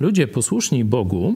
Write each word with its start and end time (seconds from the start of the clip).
Ludzie 0.00 0.28
posłuszni 0.28 0.84
Bogu 0.84 1.34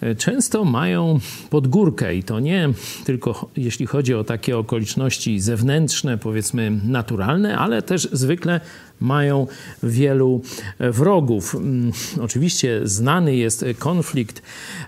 e, 0.00 0.14
często 0.14 0.64
mają 0.64 1.18
podgórkę 1.50 2.14
i 2.14 2.22
to 2.22 2.40
nie 2.40 2.68
tylko 3.04 3.50
jeśli 3.56 3.86
chodzi 3.86 4.14
o 4.14 4.24
takie 4.24 4.58
okoliczności 4.58 5.40
zewnętrzne, 5.40 6.18
powiedzmy 6.18 6.70
naturalne, 6.84 7.58
ale 7.58 7.82
też 7.82 8.08
zwykle 8.12 8.60
mają 9.00 9.46
wielu 9.82 10.40
e, 10.78 10.90
wrogów. 10.90 11.54
Mm, 11.54 11.92
oczywiście 12.20 12.80
znany 12.84 13.36
jest 13.36 13.64
konflikt 13.78 14.42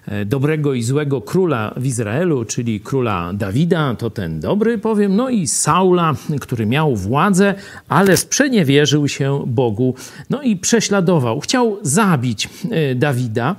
e, 0.07 0.25
dobrego 0.25 0.75
i 0.75 0.83
złego 0.83 1.21
króla 1.21 1.75
w 1.77 1.87
Izraelu, 1.87 2.45
czyli 2.45 2.81
króla 2.81 3.33
Dawida, 3.35 3.95
to 3.95 4.11
ten 4.11 4.41
dobry, 4.41 4.79
powiem, 4.79 5.17
no 5.17 5.31
i 5.31 5.47
Saula, 5.47 6.15
który 6.41 6.67
miał 6.67 6.97
władzę, 6.97 7.55
ale 7.89 8.17
sprzeniewierzył 8.17 9.09
się 9.09 9.45
Bogu, 9.47 9.95
no 10.31 10.43
i 10.43 10.57
prześladował, 10.57 11.41
chciał 11.41 11.79
zabić 11.83 12.49
Dawida 12.97 13.17
Dawida. 13.17 13.57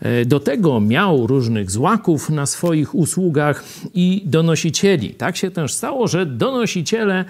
E, 0.00 0.24
do 0.24 0.40
tego 0.40 0.80
miał 0.80 1.26
różnych 1.26 1.70
złaków 1.70 2.30
na 2.30 2.46
swoich 2.46 2.94
usługach 2.94 3.64
i 3.94 4.22
donosicieli. 4.26 5.14
Tak 5.14 5.36
się 5.36 5.50
też 5.50 5.72
stało, 5.72 6.08
że 6.08 6.26
donosiciele 6.26 7.24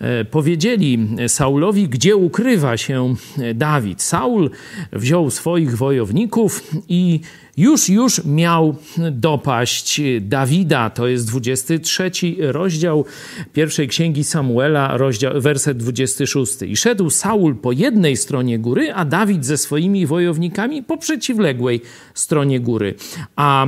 e, 0.00 0.24
powiedzieli 0.24 1.08
Saulowi, 1.28 1.88
gdzie 1.94 2.16
ukrywa 2.16 2.76
się 2.76 3.14
Dawid. 3.54 4.02
Saul 4.02 4.50
wziął 4.92 5.30
swoich 5.30 5.76
wojowników 5.76 6.70
i 6.88 7.20
już, 7.56 7.88
już 7.88 8.24
miał 8.24 8.76
dopaść 9.12 10.00
Dawida. 10.20 10.90
To 10.90 11.06
jest 11.06 11.28
23 11.28 12.10
rozdział 12.38 13.04
pierwszej 13.52 13.88
księgi 13.88 14.24
Samuela, 14.24 14.96
rozdział, 14.96 15.40
werset 15.40 15.78
26. 15.78 16.62
I 16.62 16.76
szedł 16.76 17.10
Saul 17.10 17.56
po 17.56 17.72
jednej 17.72 18.16
stronie 18.16 18.58
góry, 18.58 18.92
a 18.92 19.04
Dawid 19.04 19.46
ze 19.46 19.56
swoimi 19.56 20.06
wojownikami 20.06 20.82
po 20.82 20.96
przeciwległej 20.96 21.80
stronie 22.14 22.60
góry. 22.60 22.94
A 23.36 23.66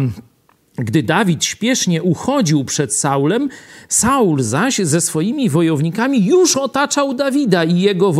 gdy 0.78 1.02
Dawid 1.02 1.44
śpiesznie 1.44 2.02
uchodził 2.02 2.64
przed 2.64 2.94
Saulem, 2.94 3.48
Saul 3.88 4.42
zaś 4.42 4.78
ze 4.78 5.00
swoimi 5.00 5.50
wojownikami 5.50 6.26
już 6.26 6.56
otaczał 6.56 7.14
Dawida 7.14 7.64
i 7.64 7.80
jego 7.80 8.12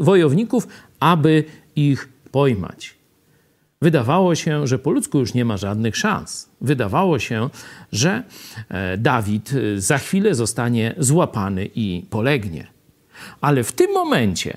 wojowników, 0.00 0.68
aby 1.00 1.44
ich 1.76 2.08
pojmać. 2.32 2.94
Wydawało 3.82 4.34
się, 4.34 4.66
że 4.66 4.78
po 4.78 4.90
ludzku 4.90 5.18
już 5.18 5.34
nie 5.34 5.44
ma 5.44 5.56
żadnych 5.56 5.96
szans. 5.96 6.48
Wydawało 6.60 7.18
się, 7.18 7.50
że 7.92 8.22
e, 8.68 8.98
Dawid 8.98 9.52
e, 9.52 9.80
za 9.80 9.98
chwilę 9.98 10.34
zostanie 10.34 10.94
złapany 10.98 11.70
i 11.74 12.04
polegnie. 12.10 12.66
Ale 13.40 13.64
w 13.64 13.72
tym 13.72 13.92
momencie 13.92 14.56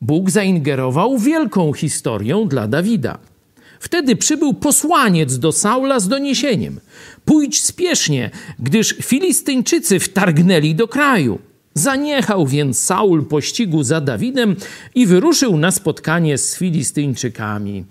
Bóg 0.00 0.30
zaingerował 0.30 1.18
wielką 1.18 1.72
historią 1.72 2.48
dla 2.48 2.68
Dawida. 2.68 3.18
Wtedy 3.80 4.16
przybył 4.16 4.54
posłaniec 4.54 5.38
do 5.38 5.52
Saula 5.52 6.00
z 6.00 6.08
doniesieniem: 6.08 6.80
Pójdź 7.24 7.62
spiesznie, 7.62 8.30
gdyż 8.58 8.96
Filistyńczycy 9.02 10.00
wtargnęli 10.00 10.74
do 10.74 10.88
kraju. 10.88 11.38
Zaniechał 11.74 12.46
więc 12.46 12.78
Saul 12.78 13.26
pościgu 13.26 13.82
za 13.82 14.00
Dawidem 14.00 14.56
i 14.94 15.06
wyruszył 15.06 15.56
na 15.56 15.70
spotkanie 15.70 16.38
z 16.38 16.56
Filistyńczykami. 16.56 17.84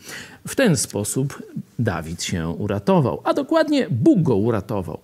W 0.47 0.55
ten 0.55 0.77
sposób 0.77 1.43
Dawid 1.79 2.23
się 2.23 2.47
uratował, 2.49 3.21
a 3.23 3.33
dokładnie 3.33 3.87
Bóg 3.89 4.21
go 4.21 4.35
uratował. 4.35 4.99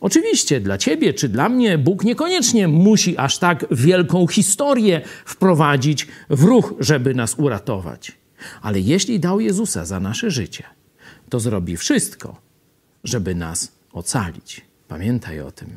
Oczywiście 0.00 0.60
dla 0.60 0.78
ciebie 0.78 1.14
czy 1.14 1.28
dla 1.28 1.48
mnie 1.48 1.78
Bóg 1.78 2.04
niekoniecznie 2.04 2.68
musi 2.68 3.18
aż 3.18 3.38
tak 3.38 3.66
wielką 3.70 4.26
historię 4.26 5.00
wprowadzić 5.24 6.06
w 6.30 6.42
ruch, 6.44 6.74
żeby 6.80 7.14
nas 7.14 7.34
uratować. 7.38 8.21
Ale 8.62 8.80
jeśli 8.80 9.20
dał 9.20 9.40
Jezusa 9.40 9.84
za 9.84 10.00
nasze 10.00 10.30
życie, 10.30 10.64
to 11.28 11.40
zrobi 11.40 11.76
wszystko, 11.76 12.40
żeby 13.04 13.34
nas 13.34 13.72
ocalić. 13.92 14.60
Pamiętaj 14.88 15.40
o 15.40 15.50
tym. 15.50 15.68